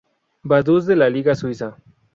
Vaduz 0.41 0.87
de 0.87 0.95
la 0.95 1.11
liga 1.11 1.35
suiza. 1.35 1.75